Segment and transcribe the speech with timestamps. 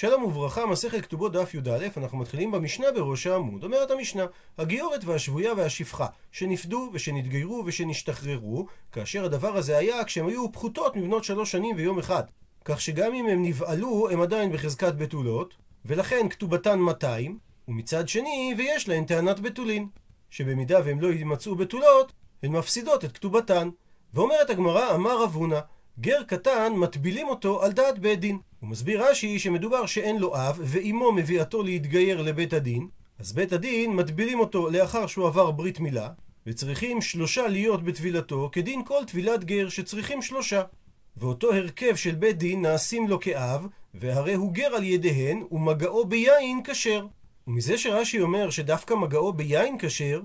[0.00, 3.64] שלום וברכה, מסכת כתובות דף י"א, אנחנו מתחילים במשנה בראש העמוד.
[3.64, 4.26] אומרת המשנה,
[4.58, 11.52] הגיורת והשבויה והשפחה, שנפדו ושנתגיירו ושנשתחררו, כאשר הדבר הזה היה כשהם היו פחותות מבנות שלוש
[11.52, 12.22] שנים ויום אחד.
[12.64, 17.38] כך שגם אם הם נבעלו, הם עדיין בחזקת בתולות, ולכן כתובתן 200,
[17.68, 19.88] ומצד שני, ויש להן טענת בתולין,
[20.30, 22.12] שבמידה והם לא יימצאו בתולות,
[22.42, 23.70] הן מפסידות את כתובתן.
[24.14, 25.36] ואומרת הגמרא, אמר רב
[26.00, 28.38] גר קטן מטבילים אותו על דעת בית דין.
[28.60, 33.96] הוא מסביר רש"י שמדובר שאין לו אב, ואימו מביאתו להתגייר לבית הדין, אז בית הדין
[33.96, 36.08] מטבילים אותו לאחר שהוא עבר ברית מילה,
[36.46, 40.62] וצריכים שלושה להיות בטבילתו, כדין כל טבילת גר שצריכים שלושה.
[41.16, 46.60] ואותו הרכב של בית דין נעשים לו כאב, והרי הוא גר על ידיהן, ומגעו ביין
[46.64, 47.06] כשר.
[47.46, 50.20] ומזה שרש"י אומר שדווקא מגעו ביין כשר,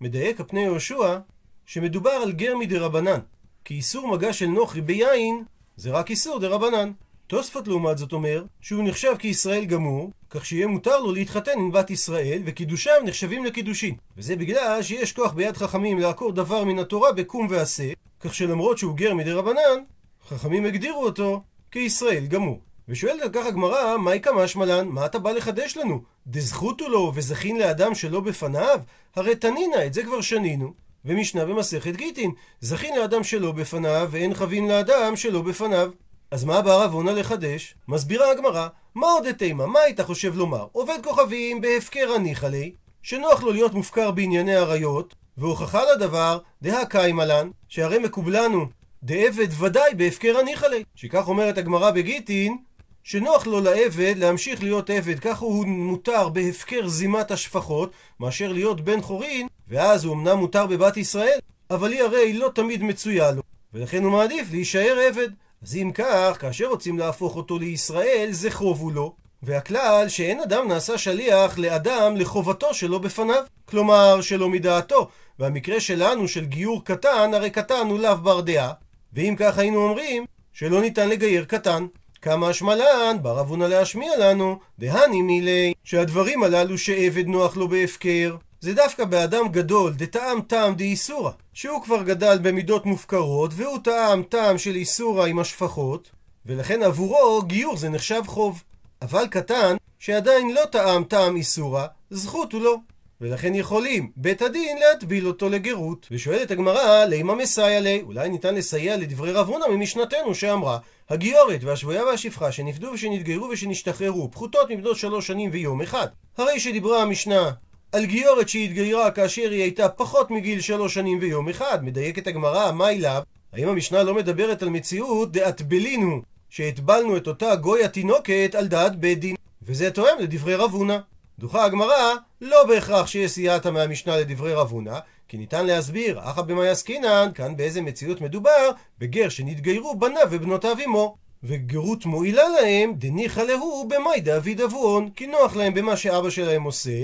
[0.00, 1.18] מדייק הפני יהושע,
[1.66, 3.20] שמדובר על גר מדרבנן.
[3.64, 5.44] כי איסור מגע של נוכרי ביין,
[5.76, 6.92] זה רק איסור דרבנן.
[7.30, 11.90] תוספות לעומת זאת אומר, שהוא נחשב כישראל גמור, כך שיהיה מותר לו להתחתן עם בת
[11.90, 13.94] ישראל, וקידושיו נחשבים לקידושין.
[14.16, 18.96] וזה בגלל שיש כוח ביד חכמים לעקור דבר מן התורה בקום ועשה, כך שלמרות שהוא
[18.96, 19.82] גר מדי רבנן,
[20.28, 22.60] חכמים הגדירו אותו כישראל גמור.
[22.88, 24.88] ושואלת על כך הגמרא, מהי כמשמע לן?
[24.88, 26.02] מה אתה בא לחדש לנו?
[26.26, 28.80] דזכותו לו וזכין לאדם שלא בפניו?
[29.16, 30.72] הרי תנינא, את זה כבר שנינו.
[31.04, 35.90] ומשנה במסכת גיטין, זכין לאדם שלא בפניו, ואין חבין לאדם שלא בפניו.
[36.30, 37.74] אז מה בא רב הונא לחדש?
[37.88, 39.66] מסבירה הגמרא, מה עוד אתימה?
[39.66, 40.66] מה היית חושב לומר?
[40.72, 42.70] עובד כוכבים בהפקר הניחא ליה,
[43.02, 48.66] שנוח לו להיות מופקר בענייני עריות, והוכחה לדבר, דהא קיימא לן, שהרי מקובלנו
[49.02, 50.84] דעבד ודאי בהפקר הניחא ליה.
[50.94, 52.56] שכך אומרת הגמרא בגיטין,
[53.02, 59.00] שנוח לו לעבד להמשיך להיות עבד, ככה הוא מותר בהפקר זימת השפחות, מאשר להיות בן
[59.00, 61.38] חורין, ואז הוא אמנם מותר בבת ישראל,
[61.70, 63.42] אבל היא הרי לא תמיד מצויה לו,
[63.74, 65.28] ולכן הוא מעדיף להישאר עבד.
[65.62, 69.14] אז אם כך, כאשר רוצים להפוך אותו לישראל, זה חוב הוא לו.
[69.42, 75.08] והכלל שאין אדם נעשה שליח לאדם לחובתו שלא בפניו, כלומר שלא מדעתו.
[75.38, 78.72] והמקרה שלנו של גיור קטן, הרי קטן הוא לאו בר דעה.
[79.12, 81.86] ואם כך היינו אומרים, שלא ניתן לגייר קטן.
[82.22, 88.36] כמה השמלן, בא רב הונא להשמיע לנו, דהני מילי, שהדברים הללו שעבד נוח לו בהפקר,
[88.62, 94.58] זה דווקא באדם גדול, דטעם טעם דאיסורא, שהוא כבר גדל במידות מופקרות, והוא טעם טעם
[94.58, 96.10] של איסורא עם השפחות,
[96.46, 98.62] ולכן עבורו גיור זה נחשב חוב.
[99.02, 102.76] אבל קטן, שעדיין לא טעם טעם איסורא, זכות הוא לא.
[103.20, 106.08] ולכן יכולים בית הדין להטביל אותו לגרות.
[106.10, 108.02] ושואלת הגמרא, לימה מסייע לי?
[108.02, 110.78] אולי ניתן לסייע לדברי רב הונא ממשנתנו שאמרה,
[111.10, 116.06] הגיורת והשבויה והשפחה שנפדו ושנתגיירו ושנשתחררו, פחותות מבנות שלוש שנים ויום אחד.
[116.38, 117.50] הרי שדיברה המשנה
[117.92, 122.90] על גיורת שהתגיירה כאשר היא הייתה פחות מגיל שלוש שנים ויום אחד, מדייקת הגמרא, מה
[122.90, 123.22] אליו?
[123.52, 129.20] האם המשנה לא מדברת על מציאות דאטבלינו, שהטבלנו את אותה גוי התינוקת על דעת בית
[129.20, 129.36] דין?
[129.62, 130.98] וזה תואם לדברי רב הונא.
[131.38, 134.98] דוחה הגמרא, לא בהכרח שיש סייעתא מהמשנה לדברי רב הונא,
[135.28, 141.16] כי ניתן להסביר, אחא במאי עסקינן, כאן באיזה מציאות מדובר, בגר שנתגיירו בניו ובנותיו עמו.
[141.42, 147.02] וגרות מועילה להם, דניחא להו במאי דאביד אבון, כי נוח להם במה שאבא שלהם עושה,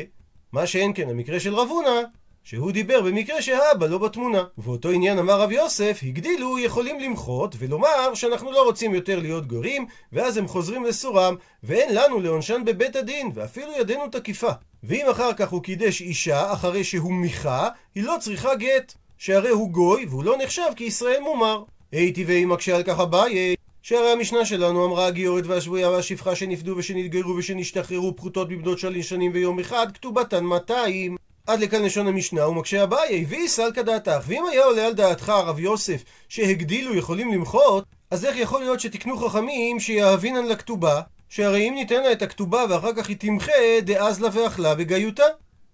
[0.52, 2.02] מה שאין כן המקרה של רב הונא,
[2.44, 4.44] שהוא דיבר במקרה שהאבא לא בתמונה.
[4.58, 9.86] ובאותו עניין אמר רב יוסף, הגדילו יכולים למחות ולומר שאנחנו לא רוצים יותר להיות גורים,
[10.12, 14.50] ואז הם חוזרים לסורם, ואין לנו לעונשן בבית הדין, ואפילו ידנו תקיפה.
[14.82, 19.70] ואם אחר כך הוא קידש אישה אחרי שהוא מיכה, היא לא צריכה גט, שהרי הוא
[19.70, 21.62] גוי והוא לא נחשב כישראל מומר.
[21.92, 23.54] הייתי ואי מקשה על כך אביי,
[23.86, 29.60] שהרי המשנה שלנו אמרה הגיורת והשבויה והשפחה שנפדו ושנתגיירו ושנשתחררו פחותות מבנות שלוש שנים ויום
[29.60, 31.16] אחד, כתובתן 200.
[31.46, 34.24] עד לכאן לשון המשנה, ומקשה אביי, והיא סלקא דעתך.
[34.26, 39.18] ואם היה עולה על דעתך, הרב יוסף, שהגדילו יכולים למחות, אז איך יכול להיות שתקנו
[39.18, 44.28] חכמים שיאהבינן לכתובה, שהרי אם ניתן לה את הכתובה ואחר כך היא תמחה, דאז לה
[44.32, 45.26] ואכלה בגיותה.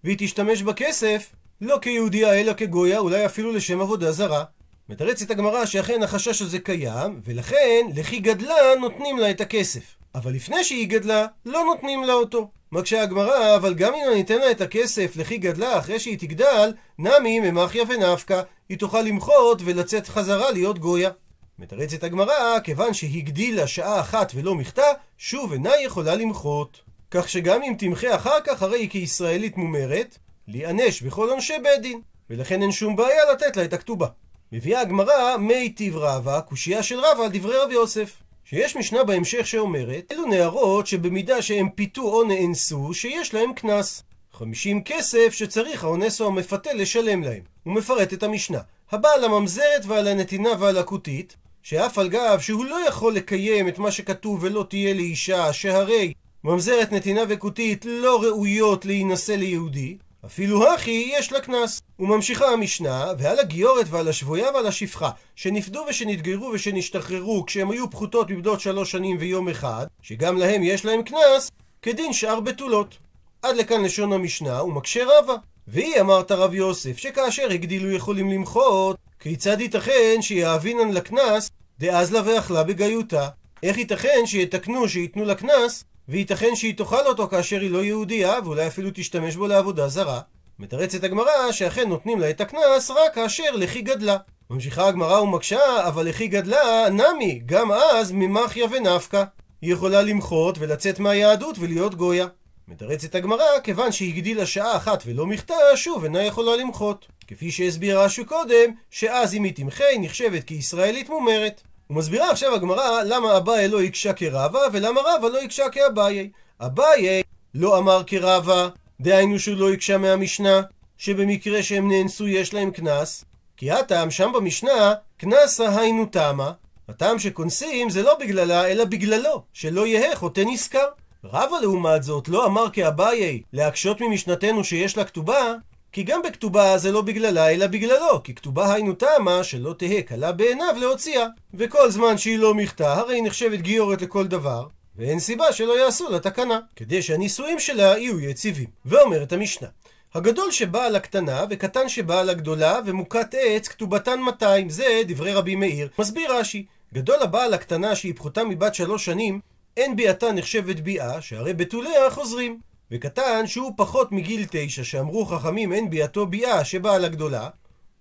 [0.05, 4.45] והיא תשתמש בכסף, לא כיהודייה אלא כגויה, אולי אפילו לשם עבודה זרה.
[4.93, 9.97] מתרצת הגמרא שאכן החשש הזה קיים, ולכן לכי גדלה נותנים לה את הכסף.
[10.15, 12.51] אבל לפני שהיא גדלה, לא נותנים לה אותו.
[12.73, 16.73] מקשה הגמרא, אבל גם אם אני אתן לה את הכסף לכי גדלה אחרי שהיא תגדל,
[16.99, 21.11] נמי ממחיה ונפקא, היא תוכל למחות ולצאת חזרה להיות גויה.
[21.59, 24.87] מתרצת הגמרא, כיוון שהגדילה שעה אחת ולא מכתה,
[25.19, 26.81] שוב אינה יכולה למחות.
[27.11, 30.19] כך שגם אם תמחה אחר כך, הרי היא כישראלית מומרת,
[30.49, 32.01] להיענש בכל עונשי בית דין,
[32.31, 34.07] ולכן אין שום בעיה לתת לה את הכתובה.
[34.53, 38.23] מביאה הגמרא מיטיב רבא, קושייה של רבא על דברי רב יוסף.
[38.45, 44.03] שיש משנה בהמשך שאומרת, אלו נערות שבמידה שהם פיתו או נאנסו, שיש להם קנס.
[44.33, 47.41] 50 כסף שצריך האונס או המפתה לשלם להם.
[47.63, 48.59] הוא מפרט את המשנה.
[48.91, 53.79] הבא על הממזרת ועל הנתינה ועל הכותית, שאף על גב שהוא לא יכול לקיים את
[53.79, 56.13] מה שכתוב ולא תהיה לאישה, שהרי
[56.45, 59.97] ממזרת נתינה וכותית לא ראויות להינשא ליהודי,
[60.27, 61.83] אפילו הכי יש לה קנס.
[61.99, 68.61] וממשיכה המשנה, ועל הגיורת ועל השבויה ועל השפחה, שנפדו ושנתגיירו ושנשתחררו כשהם היו פחותות מבדות
[68.61, 71.51] שלוש שנים ויום אחד, שגם להם יש להם קנס,
[71.83, 72.99] כדין שאר בתולות.
[73.43, 75.35] עד לכאן לשון המשנה, ומקשה רבה.
[75.69, 82.65] והיא אמרת רב יוסף, שכאשר הגדילו יכולים למחות, כיצד ייתכן שיאבינן לקנס, דאז לה ואכלה
[82.65, 83.29] בגיותה?
[83.63, 88.67] איך ייתכן שיתקנו שייתנו לה קנס, וייתכן שהיא תאכל אותו כאשר היא לא יהודייה, ואולי
[88.67, 90.21] אפילו תשתמש בו לעבודה זרה?
[90.59, 94.17] מתרצת הגמרא שאכן נותנים לה את הקנס רק כאשר לכי גדלה.
[94.51, 99.25] ממשיכה הגמרא ומקשה, אבל לכי גדלה, נמי, גם אז ממחיה ונפקא.
[99.63, 102.27] היא יכולה למחות ולצאת מהיהדות ולהיות גויה.
[102.69, 107.07] מתרצת הגמרא, כיוון שהגדילה שעה אחת ולא מכתה, שוב אינה יכולה למחות.
[107.27, 111.63] כפי שהסבירה רש"י קודם, שאז אם היא תמחה היא נחשבת כישראלית מומרת.
[111.93, 116.31] ומסבירה עכשיו הגמרא למה אביי לא הקשה כרבה, ולמה רבה לא הקשה כאביי.
[116.61, 117.23] אביי
[117.55, 118.69] לא אמר כרבה,
[119.01, 120.63] דהיינו שהוא לא הקשה מהמשנה,
[120.99, 123.25] שבמקרה שהם נאנסו יש להם קנס,
[123.57, 126.53] כי הטעם שם במשנה, קנסה היינו תמה.
[126.89, 130.87] הטעם שכונסים זה לא בגללה, אלא בגללו, שלא יהא חוטא נשכר.
[131.25, 135.55] רבא לעומת זאת לא אמר כאביי להקשות ממשנתנו שיש לה כתובה,
[135.93, 140.33] כי גם בכתובה זה לא בגללה אלא בגללו, כי כתובה היינו תמה שלא תהא קלה
[140.33, 141.27] בעיניו להוציאה.
[141.55, 144.67] וכל זמן שהיא לא מכתה, הרי היא נחשבת גיורת לכל דבר,
[144.97, 148.69] ואין סיבה שלא יעשו לה תקנה, כדי שהנישואים שלה יהיו יציבים.
[148.85, 149.69] ואומרת המשנה,
[150.15, 155.57] הגדול שבא על הקטנה וקטן שבא על הגדולה ומוכת עץ כתובתן 200 זה דברי רבי
[155.57, 159.41] מאיר מסביר רש"י גדול הבא על הקטנה שהיא פחותה מבת שלוש שנים
[159.77, 162.72] אין ביאתה נחשבת ביאה, שהרי בתוליה חוזרים.
[162.93, 167.49] וקטן שהוא פחות מגיל תשע, שאמרו חכמים אין ביאתו ביאה שבאה לגדולה,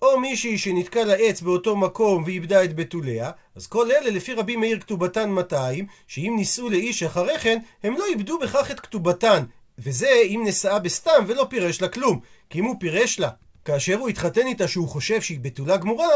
[0.01, 4.79] או מישהי שנתקע לעץ באותו מקום ואיבדה את בתוליה, אז כל אלה לפי רבי מאיר
[4.79, 9.43] כתובתן 200, שאם נישאו לאיש אחרי כן, הם לא איבדו בכך את כתובתן.
[9.77, 12.19] וזה אם נשאה בסתם ולא פירש לה כלום.
[12.49, 13.29] כי אם הוא פירש לה,
[13.65, 16.09] כאשר הוא התחתן איתה שהוא חושב שהיא בתולה גמורה,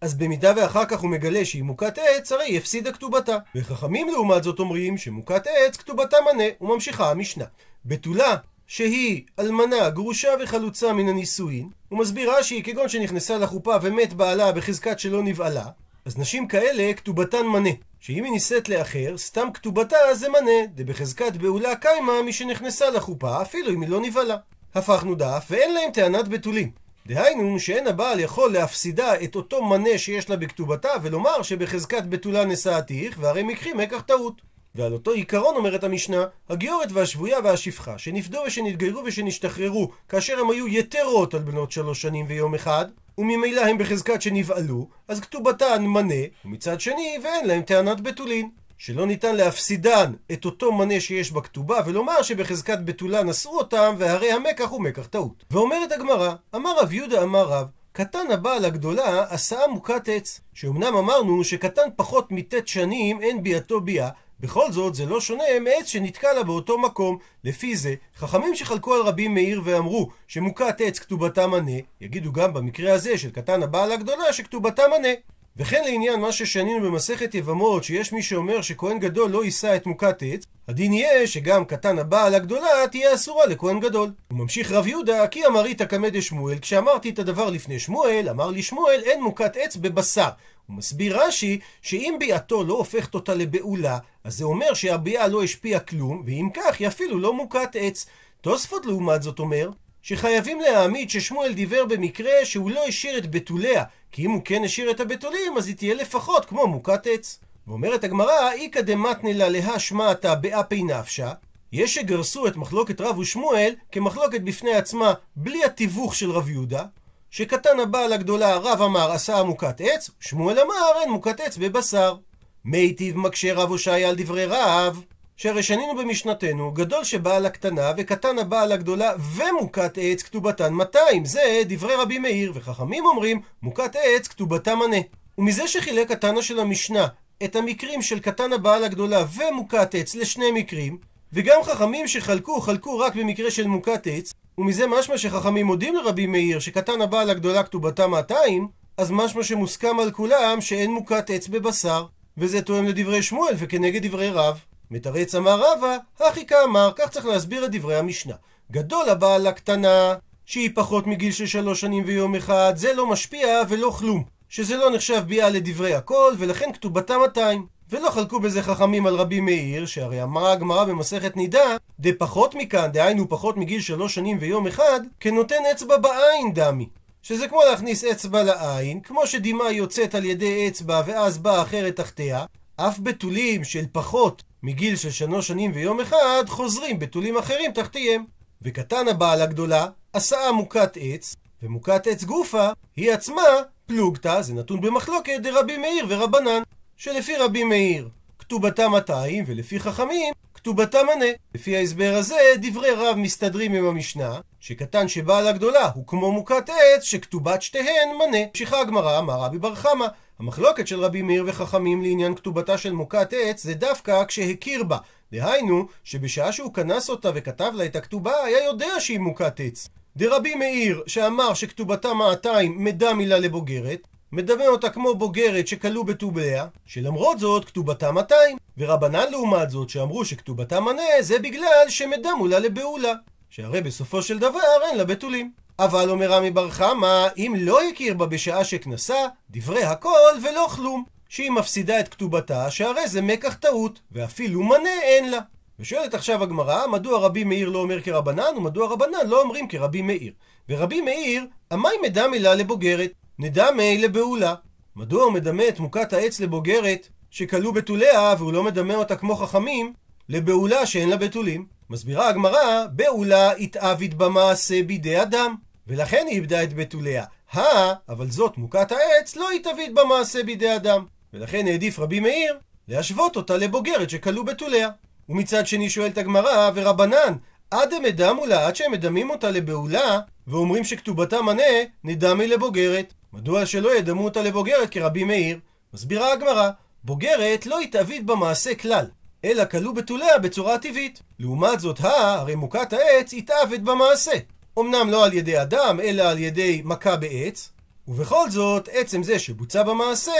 [0.00, 3.36] אז במידה ואחר כך הוא מגלה שהיא מוכת עץ, הרי היא הפסידה כתובתה.
[3.54, 7.44] וחכמים לעומת זאת אומרים שמוכת עץ כתובתה מנה, וממשיכה המשנה.
[7.84, 8.36] בתולה
[8.66, 14.98] שהיא אלמנה, גרושה וחלוצה מן הנישואין, הוא מסביר רש"י כגון שנכנסה לחופה ומת בעלה בחזקת
[14.98, 15.66] שלא נבעלה,
[16.04, 17.70] אז נשים כאלה כתובתן מנה.
[18.00, 23.70] שאם היא נישאת לאחר, סתם כתובתה זה מנה, דבחזקת בעולה קיימה מי שנכנסה לחופה, אפילו
[23.70, 24.36] אם היא לא נבעלה.
[24.74, 26.70] הפכנו דף, ואין להם טענת בתולים.
[27.10, 33.16] דהיינו שאין הבעל יכול להפסידה את אותו מנה שיש לה בכתובתה ולומר שבחזקת בתולה נשאתיך
[33.20, 34.42] והרי מקחי מקח טעות.
[34.74, 41.34] ועל אותו עיקרון אומרת המשנה, הגיורת והשבויה והשפחה, שנפדו ושנתגיירו ושנשתחררו, כאשר הם היו יתרות
[41.34, 42.86] על בנות שלוש שנים ויום אחד,
[43.18, 48.50] וממילא הם בחזקת שנבעלו, אז כתובתן מנה, ומצד שני, ואין להם טענת בתולין.
[48.82, 54.68] שלא ניתן להפסידן את אותו מנה שיש בכתובה, ולומר שבחזקת בתולה נשאו אותם, והרי המקח
[54.68, 55.44] הוא מקח טעות.
[55.50, 60.40] ואומרת הגמרא, אמר רב יהודה אמר רב, קטן הבעל הגדולה עשה מוכת עץ.
[60.54, 64.08] שאומנם אמרנו שקטן פחות מט' שנים אין ביאתו ביאה,
[64.40, 67.18] בכל זאת זה לא שונה מעץ שנתקע לה באותו מקום.
[67.44, 72.92] לפי זה, חכמים שחלקו על רבי מאיר ואמרו שמוכת עץ כתובתה מנה, יגידו גם במקרה
[72.92, 75.08] הזה של קטן הבעל הגדולה שכתובתה מנה.
[75.56, 80.22] וכן לעניין מה ששנינו במסכת יבמות, שיש מי שאומר שכהן גדול לא יישא את מוכת
[80.22, 84.10] עץ, הדין יהיה שגם קטן הבעל הגדולה תהיה אסורה לכהן גדול.
[84.28, 88.62] הוא ממשיך רב יהודה, כי אמרית קמא דשמואל, כשאמרתי את הדבר לפני שמואל, אמר לי
[88.62, 90.28] שמואל, אין מוכת עץ בבשר.
[90.66, 95.80] הוא מסביר רש"י, שאם ביאתו לא הופכת אותה לבעולה, אז זה אומר שהביאה לא השפיעה
[95.80, 98.06] כלום, ואם כך היא אפילו לא מוכת עץ.
[98.40, 99.70] תוספות לעומת זאת אומר,
[100.02, 104.90] שחייבים להעמיד ששמואל דיבר במקרה שהוא לא השאיר את בתוליה, כי אם הוא כן השאיר
[104.90, 107.40] את הבתולים, אז היא תהיה לפחות כמו מוכת עץ.
[107.66, 111.32] ואומרת הגמרא, איכא דמתנא לה להא שמעתא באפי נפשא,
[111.72, 116.84] יש שגרסו את מחלוקת רב ושמואל כמחלוקת בפני עצמה בלי התיווך של רב יהודה,
[117.30, 122.16] שקטן הבעל הגדולה רב אמר עשה מוכת עץ, שמואל אמר אין מוכת עץ בבשר.
[122.64, 125.04] מיטיב מקשה רב הושעיה על דברי רב,
[125.40, 131.24] שהרי שנינו במשנתנו, גדול שבעל הקטנה וקטן הבעל הגדולה ומוכת עץ כתובתן 200.
[131.24, 134.96] זה דברי רבי מאיר, וחכמים אומרים, מוכת עץ כתובתה מנה.
[135.38, 137.06] ומזה שחילק התנא של המשנה
[137.44, 140.98] את המקרים של קטן הבעל הגדולה ומוכת עץ לשני מקרים,
[141.32, 146.58] וגם חכמים שחלקו, חלקו רק במקרה של מוכת עץ, ומזה משמע שחכמים מודים לרבי מאיר
[146.58, 152.06] שקטן הבעל הגדולה כתובתה 200, אז משמע שמוסכם על כולם שאין מוכת עץ בבשר.
[152.38, 154.60] וזה תואם לדברי שמואל וכנגד דברי רב.
[154.90, 158.34] מתרץ אמר רבא, הכי כאמר, כך צריך להסביר את דברי המשנה.
[158.70, 160.14] גדול הבעל הקטנה,
[160.46, 164.24] שהיא פחות מגיל של שלוש שנים ויום אחד, זה לא משפיע ולא כלום.
[164.48, 167.66] שזה לא נחשב ביאה לדברי הכל, ולכן כתובתה 200.
[167.90, 173.28] ולא חלקו בזה חכמים על רבי מאיר, שהרי אמרה הגמרא במסכת נידה, דפחות מכאן, דהיינו
[173.28, 176.88] פחות מגיל שלוש שנים ויום אחד, כנותן אצבע בעין דמי.
[177.22, 182.44] שזה כמו להכניס אצבע לעין, כמו שדמעה יוצאת על ידי אצבע ואז באה אחרת תחתיה,
[182.76, 188.24] אף בתולים של פחות מגיל של שלוש שנים ויום אחד, חוזרים בתולים אחרים תחתיהם.
[188.62, 193.42] וקטן הבעל הגדולה, עשה מוכת עץ, ומוכת עץ גופה, היא עצמה
[193.86, 196.62] פלוגתא, זה נתון במחלוקת דרבי מאיר ורבנן,
[196.96, 198.08] שלפי רבי מאיר
[198.50, 201.26] כתובתה 200, ולפי חכמים כתובתה מנה.
[201.54, 207.02] לפי ההסבר הזה, דברי רב מסתדרים עם המשנה, שקטן שבעל הגדולה הוא כמו מוכת עץ,
[207.02, 208.38] שכתובת שתיהן מנה.
[208.48, 210.06] המשיכה הגמרא, אמר רבי בר חמא,
[210.38, 214.98] המחלוקת של רבי מאיר וחכמים לעניין כתובתה של מוכת עץ, זה דווקא כשהכיר בה.
[215.32, 219.88] דהיינו, שבשעה שהוא כנס אותה וכתב לה את הכתובה, היה יודע שהיא מוכת עץ.
[220.16, 227.38] דרבי מאיר, שאמר שכתובתה 200 מדע מילה לבוגרת, מדמה אותה כמו בוגרת שכלו בטוביה, שלמרות
[227.38, 228.56] זאת כתובתה 200.
[228.78, 233.12] ורבנן לעומת זאת, שאמרו שכתובתה מנה, זה בגלל שמדה מולה לבעולה.
[233.50, 235.52] שהרי בסופו של דבר אין לה בתולים.
[235.78, 241.04] אבל אומר רמי בר חמא, אם לא הכיר בה בשעה שכנסה, דברי הכל ולא כלום.
[241.28, 245.38] שהיא מפסידה את כתובתה, שהרי זה מקח טעות, ואפילו מנה אין לה.
[245.80, 250.32] ושואלת עכשיו הגמרא, מדוע רבי מאיר לא אומר כרבנן, ומדוע רבנן לא אומרים כרבי מאיר.
[250.68, 254.54] ורבי מאיר, אמי מדע מילה לבוגרת, נדמה לבעולה.
[254.96, 259.92] מדוע הוא מדמה את מוכת העץ לבוגרת, שכלו בתוליה, והוא לא מדמה אותה כמו חכמים,
[260.28, 261.66] לבעולה שאין לה בתולים?
[261.90, 265.54] מסבירה הגמרא, בעולה התאבית במעשה בידי אדם,
[265.86, 267.24] ולכן היא איבדה את בתוליה.
[267.52, 271.04] הא, אבל זאת מוכת העץ לא התאבית במעשה בידי אדם.
[271.32, 274.88] ולכן העדיף רבי מאיר להשוות אותה לבוגרת שכלו בתוליה.
[275.28, 277.34] ומצד שני שואלת הגמרא, ורבנן,
[277.70, 281.62] עד הם אדמו לה, עד שהם מדמים אותה לבעולה, ואומרים שכתובתה מנה,
[282.04, 283.14] נדמי לבוגרת.
[283.32, 285.58] מדוע שלא ידמו אותה לבוגרת כרבי מאיר?
[285.94, 286.70] מסבירה הגמרא,
[287.04, 289.06] בוגרת לא התאבית במעשה כלל,
[289.44, 291.22] אלא כלו בתוליה בצורה טבעית.
[291.38, 294.32] לעומת זאת, הא, הרי מוכת העץ התאבית במעשה.
[294.78, 297.70] אמנם לא על ידי אדם, אלא על ידי מכה בעץ,
[298.08, 300.32] ובכל זאת, עצם זה שבוצע במעשה,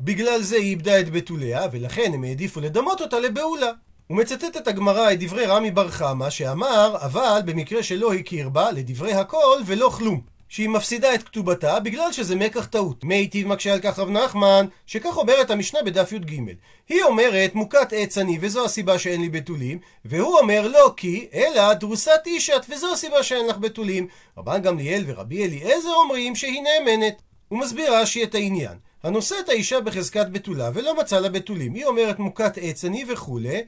[0.00, 3.70] בגלל זה היא איבדה את בתוליה, ולכן הם העדיפו לדמות אותה לבעולה.
[4.10, 9.60] ומצטטת הגמרא את דברי רמי בר חמא, שאמר, אבל במקרה שלא הכיר בה, לדברי הכל
[9.66, 10.31] ולא כלום.
[10.52, 13.04] שהיא מפסידה את כתובתה בגלל שזה מקח טעות.
[13.04, 16.40] מי היטיב מקשה על כך רב נחמן, שכך אומרת המשנה בדף י"ג.
[16.88, 21.72] היא אומרת מוכת עץ אני וזו הסיבה שאין לי בתולים, והוא אומר לא כי, אלא
[21.72, 24.06] דרוסת אישת וזו הסיבה שאין לך בתולים.
[24.38, 27.22] רבן גמליאל ורבי אליעזר אומרים שהיא נאמנת.
[27.48, 28.78] הוא מסביר רש"י את העניין.
[29.02, 31.74] הנושא את האישה בחזקת בתולה ולא מצא לה בתולים.
[31.74, 33.60] היא אומרת מוכת עץ אני וכולי,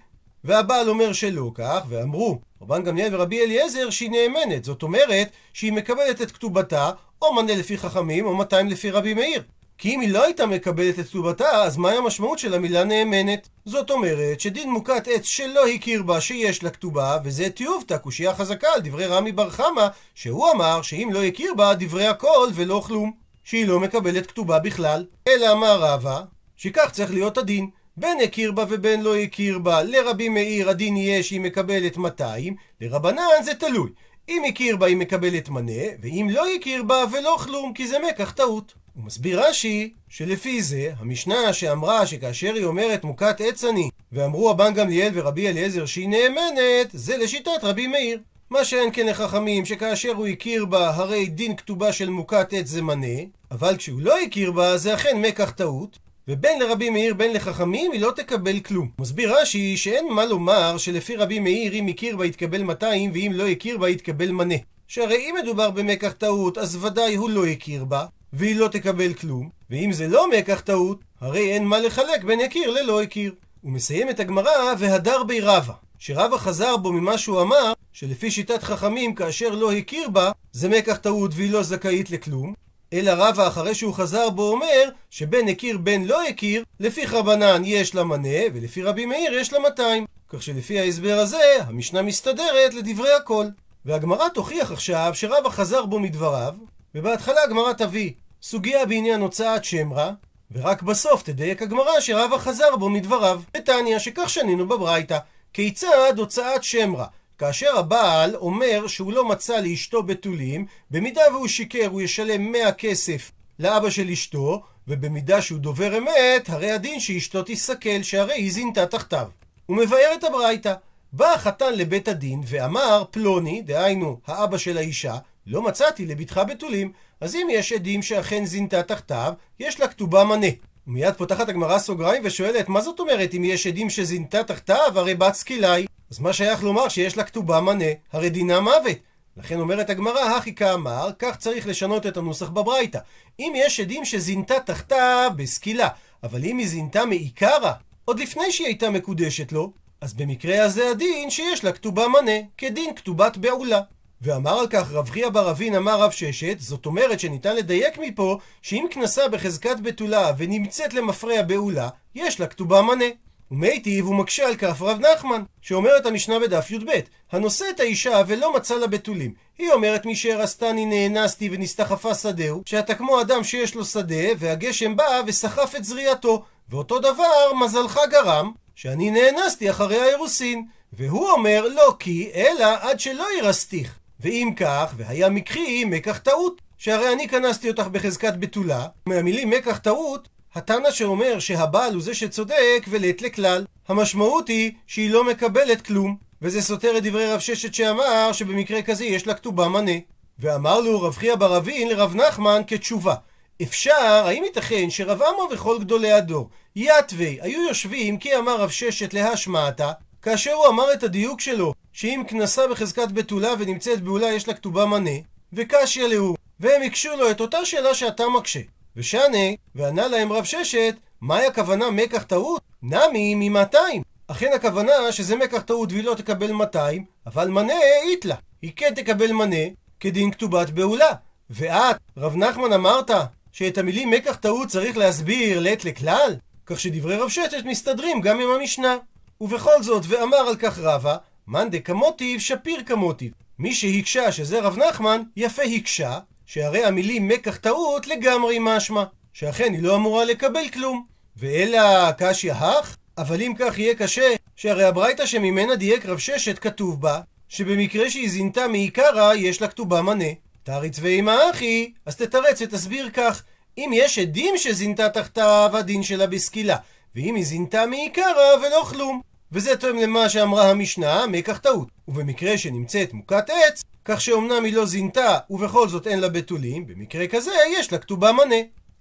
[0.44, 6.22] והבעל אומר שלא כך, ואמרו רבן גמליאל ורבי אליעזר שהיא נאמנת, זאת אומרת שהיא מקבלת
[6.22, 6.90] את כתובתה
[7.22, 9.42] או מנה לפי חכמים או 200 לפי רבי מאיר.
[9.78, 13.48] כי אם היא לא הייתה מקבלת את כתובתה, אז מהי המשמעות של המילה נאמנת?
[13.64, 18.68] זאת אומרת שדין מוכת עץ שלא הכיר בה שיש לה כתובה, וזה טיובתא, קושייה חזקה
[18.74, 23.24] על דברי רמי בר חמא, שהוא אמר שאם לא הכיר בה, דברי הכל ולא כלום.
[23.44, 25.04] שהיא לא מקבלת כתובה בכלל.
[25.28, 26.22] אלא אמר רבא,
[26.56, 27.70] שכך צריך להיות הדין.
[27.96, 33.42] בין הכיר בה ובין לא הכיר בה, לרבי מאיר הדין יהיה שהיא מקבלת 200, לרבנן
[33.44, 33.90] זה תלוי.
[34.28, 38.32] אם הכיר בה היא מקבלת מנה, ואם לא הכיר בה ולא כלום, כי זה מקח
[38.32, 38.74] טעות.
[38.94, 44.74] הוא מסביר רש"י, שלפי זה, המשנה שאמרה שכאשר היא אומרת מוכת עץ אני, ואמרו רבן
[44.74, 48.20] גמליאל ורבי אליעזר שהיא נאמנת, זה לשיטת רבי מאיר.
[48.50, 52.82] מה שאין כן לחכמים, שכאשר הוא הכיר בה, הרי דין כתובה של מוכת עץ זה
[52.82, 53.18] מנה,
[53.50, 58.00] אבל כשהוא לא הכיר בה, זה אכן מקח טעות, ובין לרבי מאיר בין לחכמים היא
[58.00, 58.90] לא תקבל כלום.
[58.98, 63.48] מסביר רש"י שאין מה לומר שלפי רבי מאיר אם הכיר בה יתקבל 200 ואם לא
[63.48, 64.54] הכיר בה יתקבל מנה.
[64.88, 69.50] שהרי אם מדובר במקח טעות אז ודאי הוא לא הכיר בה והיא לא תקבל כלום
[69.70, 73.34] ואם זה לא מקח טעות הרי אין מה לחלק בין הכיר ללא הכיר.
[73.60, 78.62] הוא מסיים את הגמרא והדר בי רבא שרבא חזר בו ממה שהוא אמר שלפי שיטת
[78.62, 82.54] חכמים כאשר לא הכיר בה זה מקח טעות והיא לא זכאית לכלום
[82.94, 87.94] אלא רבא אחרי שהוא חזר בו אומר שבין הכיר בין לא הכיר, לפי רבנן יש
[87.94, 90.06] לה מנה, ולפי רבי מאיר יש לה 200.
[90.28, 93.46] כך שלפי ההסבר הזה, המשנה מסתדרת לדברי הכל.
[93.84, 96.54] והגמרא תוכיח עכשיו שרבא חזר בו מדבריו,
[96.94, 100.12] ובהתחלה הגמרא תביא סוגיה בעניין הוצאת שם רע,
[100.52, 103.40] ורק בסוף תדייק הגמרא שרבא חזר בו מדבריו.
[103.54, 105.18] בתניא שכך שנינו בברייתא,
[105.52, 107.06] כיצד הוצאת שם רע?
[107.38, 113.32] כאשר הבעל אומר שהוא לא מצא לאשתו בתולים, במידה והוא שיקר הוא ישלם 100 כסף
[113.58, 119.28] לאבא של אשתו, ובמידה שהוא דובר אמת, הרי הדין שאשתו תיסכל, שהרי היא זינתה תחתיו.
[119.66, 120.74] הוא מבאר את הברייתא.
[121.12, 127.34] בא החתן לבית הדין ואמר פלוני, דהיינו האבא של האישה, לא מצאתי לבתך בתולים, אז
[127.34, 130.46] אם יש עדים שאכן זינתה תחתיו, יש לה כתובה מנה.
[130.86, 135.34] ומיד פותחת הגמרא סוגריים ושואלת, מה זאת אומרת אם יש עדים שזינתה תחתיו, הרי בת
[135.34, 135.86] סקילי?
[136.10, 138.96] אז מה שייך לומר שיש לה כתובה מנה, הרי דינה מוות.
[139.36, 142.98] לכן אומרת הגמרא, הכי כאמר, כך צריך לשנות את הנוסח בברייתא.
[143.40, 145.88] אם יש עדים שזינתה תחתיו בסקילה,
[146.22, 147.72] אבל אם היא זינתה מעיקרא,
[148.04, 152.94] עוד לפני שהיא הייתה מקודשת לו, אז במקרה הזה הדין שיש לה כתובה מנה, כדין
[152.94, 153.80] כתובת בעולה.
[154.22, 158.38] ואמר על כך רב חייא בר אבין אמר רב ששת, זאת אומרת שניתן לדייק מפה
[158.62, 163.04] שאם כנסה בחזקת בתולה ונמצאת למפרע בעולה, יש לה כתובה מנה.
[163.50, 166.90] ומיטיב הוא מקשה על כף רב נחמן, שאומרת המשנה בדף י"ב,
[167.32, 169.34] הנושא את האישה ולא מצא לה בתולים.
[169.58, 175.22] היא אומרת מי שהרסתני נאנסתי ונסתחפה שדהו, שאתה כמו אדם שיש לו שדה, והגשם בא
[175.26, 176.44] וסחף את זריעתו.
[176.68, 180.66] ואותו דבר מזלך גרם, שאני נאנסתי אחרי האירוסין.
[180.92, 183.98] והוא אומר לא כי, אלא עד שלא ירסתיך.
[184.20, 190.28] ואם כך, והיה מקחי מקח טעות, שהרי אני כנסתי אותך בחזקת בתולה, מהמילים מקח טעות,
[190.54, 193.64] התנא שאומר שהבעל הוא זה שצודק ולית לכלל.
[193.88, 196.16] המשמעות היא שהיא לא מקבלת כלום.
[196.42, 199.92] וזה סותר את דברי רב ששת שאמר שבמקרה כזה יש לה כתובה מנה.
[200.38, 203.14] ואמר לו רב חייא בר אבין לרב נחמן כתשובה.
[203.62, 209.14] אפשר, האם ייתכן שרב עמו וכל גדולי הדור, יתווי, היו יושבים כי אמר רב ששת
[209.14, 209.92] להשמעתה,
[210.22, 214.86] כאשר הוא אמר את הדיוק שלו, שאם כנסה בחזקת בתולה ונמצאת בעולה יש לה כתובה
[214.86, 215.10] מנה,
[215.52, 218.60] וקשיא להו, והם הקשו לו את אותה שאלה שאתה מקשה.
[218.96, 222.62] ושנה, וענה להם רב ששת, מהי הכוונה מקח טעות?
[222.82, 224.02] נמי ממאתיים.
[224.26, 227.72] אכן הכוונה שזה מקח טעות והיא לא תקבל 200, אבל מנה
[228.02, 228.34] איתלה.
[228.62, 229.64] היא כן תקבל מנה
[230.00, 231.12] כדין כתובת בעולה.
[231.50, 233.10] ואת, רב נחמן אמרת
[233.52, 236.36] שאת המילים מקח טעות צריך להסביר לית לכלל?
[236.66, 238.96] כך שדברי רב ששת מסתדרים גם עם המשנה.
[239.40, 243.32] ובכל זאת, ואמר על כך רבא, מאן דקמוטיב שפיר כמוטיב.
[243.58, 249.82] מי שהקשה שזה רב נחמן, יפה הקשה, שהרי המילים מקח טעות לגמרי משמע, שאכן היא
[249.82, 251.06] לא אמורה לקבל כלום.
[251.36, 252.96] ואלא קשיא הך?
[253.18, 258.30] אבל אם כך יהיה קשה, שהרי הברייתא שממנה דייק רב ששת כתוב בה, שבמקרה שהיא
[258.30, 260.24] זינתה מעיקרא, יש לה כתובה מנה.
[260.62, 263.42] תריץ ואימא אחי, אז תתרץ ותסביר כך.
[263.78, 266.76] אם יש עדים שזינתה תחתיו, הדין שלה בסקילה.
[267.16, 269.20] ואם היא זינתה מעיקרא ולא כלום.
[269.52, 271.88] וזה תואם למה שאמרה המשנה, מקח טעות.
[272.08, 277.26] ובמקרה שנמצאת מוכת עץ, כך שאומנם היא לא זינתה ובכל זאת אין לה בתולים, במקרה
[277.26, 278.56] כזה יש לה כתובה מנה.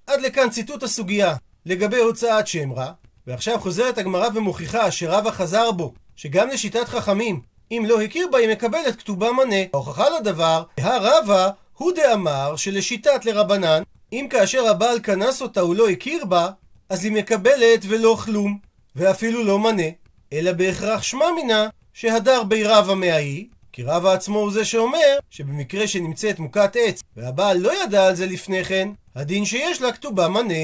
[0.07, 1.35] עד לכאן ציטוט הסוגיה
[1.65, 2.91] לגבי הוצאת שם רע,
[3.27, 8.49] ועכשיו חוזרת הגמרא ומוכיחה שרבא חזר בו, שגם לשיטת חכמים, אם לא הכיר בה היא
[8.49, 9.55] מקבלת כתובה מנה.
[9.73, 16.25] ההוכחה לדבר, הרבא הוא דאמר שלשיטת לרבנן, אם כאשר הבעל כנס אותה הוא לא הכיר
[16.25, 16.49] בה,
[16.89, 18.57] אז היא מקבלת ולא כלום,
[18.95, 19.87] ואפילו לא מנה,
[20.33, 25.87] אלא בהכרח שמע מינה שהדר בי רבא מהאי, כי רבא עצמו הוא זה שאומר שבמקרה
[25.87, 30.63] שנמצאת מוכת עץ והבעל לא ידע על זה לפני כן, הדין שיש לה כתובה מנה.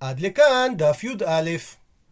[0.00, 1.50] עד לכאן דף י"א.